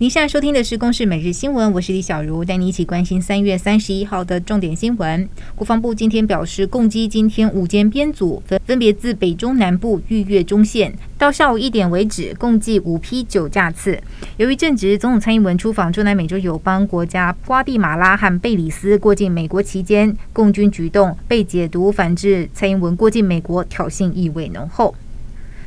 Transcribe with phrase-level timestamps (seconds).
[0.00, 5.28] 您现在收听的是《公视每日新闻》，我是李小茹，带你一起关心三月三十一号的重点新闻。
[5.54, 14.02] 国防部今天表示，共机今天五间编组分分别自北中南部逾越中线，到下午一点为止，共计五批九架次。
[14.38, 24.94] 由于正值总统蔡英文出访中南美洲友邦国家瓜地马拉和贝里斯过境美国期间，共军举动被解读反制蔡英文过境美国挑衅意味浓厚。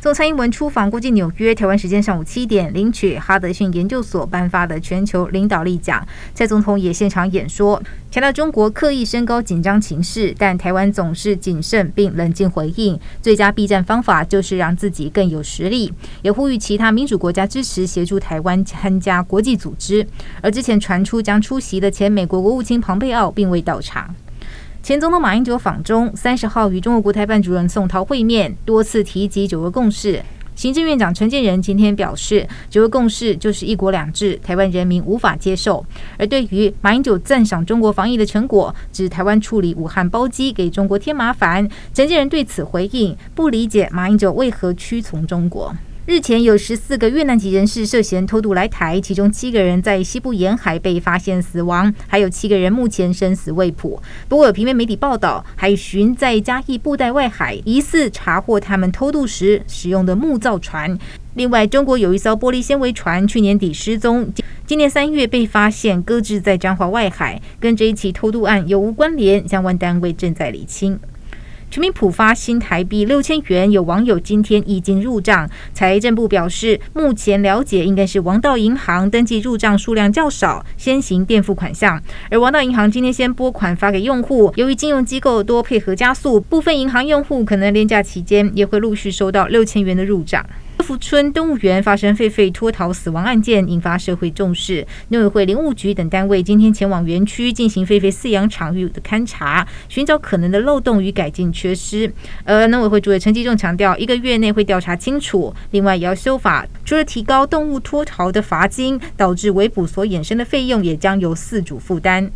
[0.00, 6.06] 从蔡英文出访过境纽约，台湾时间上午七点领取哈德逊研究所颁发的全球领导力奖。
[6.32, 12.96] 蔡总统也现场演说，强调中国刻意升高紧张情势，但台湾总是谨慎并冷静回应。
[13.20, 20.06] 最佳避战方法就是让自己更有实力，也呼吁其他民主国家支持协助台湾参加国际组织。
[20.40, 24.14] 而之前传出将出席的前美国国务卿庞佩奥并未到场。
[24.80, 30.22] 前总统马英九访中，三十号与中国国台办主任宋涛会面，多次提及九二共识。
[30.54, 35.84] 行政院长陈建仁今天表示，九二共识就是一国两制，台湾人民无法接受。
[36.16, 45.74] 而对于马英九赞赏中国防疫的成果，指台湾处理武汉包机给中国添麻烦，陈建仁对此回应，不理解马英九为何屈从中国。
[46.08, 54.02] 日前有十四个越南籍人士涉嫌偷渡来台，其中七个人在西部沿海被发现死亡，还有七个人目前生死未卜。
[54.26, 60.98] 不过有平面媒体报道，海巡在嘉义布袋外海疑似查获他们偷渡时使用的木造船。
[61.34, 64.32] 另外，中国有一艘玻璃纤维船去年底失踪，
[64.66, 69.46] 今年三月被发现搁置在彰化外海，跟这一起偷渡案有无关联？
[69.46, 70.98] 相关单位正在厘清。
[71.70, 75.48] 全民普发新台币六千元，有网友今天已经入账。
[75.74, 82.02] 财政部表示，目前了解应该是王道银行登记入账数量较少，先行垫付款项。
[82.30, 90.44] 而王道银行今天先拨款发给用户，由于金融机构多配合加速，部分银行用户可能连假期间也会陆续收到六千元的入账。
[90.78, 94.86] 福村动物园发生狒狒脱逃死亡案件，引发社会重视。
[95.08, 102.10] 农委会林务局等单位今天前往园区进行狒狒饲养场域的勘查，寻找可能的漏洞与改进缺失。
[102.44, 105.54] 而农委会主委陈吉仲强调，一个月内会调查清楚。
[105.72, 112.30] 另外，也要修法，除了提高动物脱逃的罚金，导致围捕所衍生的费用也将由饲主负担。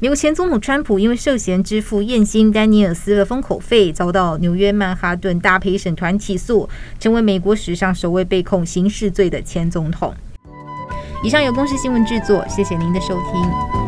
[0.00, 6.68] 美国前总统川普因为涉嫌支付燕星丹尼尔斯的封口费，遭到纽约曼哈顿大陪审团起诉，
[7.00, 10.14] 成为美国史上首位被控刑事罪的前总统。
[11.24, 13.87] 以上有公视新闻制作，谢谢您的收听。